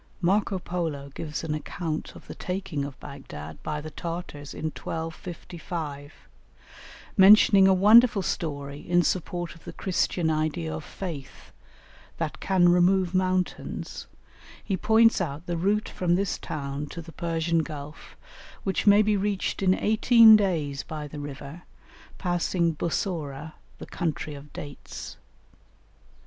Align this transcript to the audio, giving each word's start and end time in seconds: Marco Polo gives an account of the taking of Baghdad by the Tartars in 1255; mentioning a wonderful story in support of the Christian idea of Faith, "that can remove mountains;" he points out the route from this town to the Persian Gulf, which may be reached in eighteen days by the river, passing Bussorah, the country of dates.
Marco 0.19 0.57
Polo 0.57 1.09
gives 1.13 1.43
an 1.43 1.53
account 1.53 2.15
of 2.15 2.25
the 2.25 2.33
taking 2.33 2.83
of 2.83 2.99
Baghdad 2.99 3.61
by 3.61 3.79
the 3.81 3.91
Tartars 3.91 4.51
in 4.55 4.71
1255; 4.75 6.11
mentioning 7.15 7.67
a 7.67 7.73
wonderful 7.75 8.23
story 8.23 8.79
in 8.79 9.03
support 9.03 9.53
of 9.53 9.63
the 9.63 9.73
Christian 9.73 10.31
idea 10.31 10.73
of 10.73 10.83
Faith, 10.83 11.51
"that 12.17 12.39
can 12.39 12.69
remove 12.69 13.13
mountains;" 13.13 14.07
he 14.63 14.75
points 14.75 15.21
out 15.21 15.45
the 15.45 15.55
route 15.55 15.89
from 15.89 16.15
this 16.15 16.39
town 16.39 16.87
to 16.87 17.03
the 17.03 17.11
Persian 17.13 17.59
Gulf, 17.61 18.17
which 18.63 18.87
may 18.87 19.03
be 19.03 19.15
reached 19.15 19.61
in 19.61 19.75
eighteen 19.75 20.35
days 20.35 20.81
by 20.81 21.07
the 21.07 21.19
river, 21.19 21.61
passing 22.17 22.73
Bussorah, 22.73 23.53
the 23.77 23.85
country 23.85 24.33
of 24.33 24.51
dates. 24.51 25.17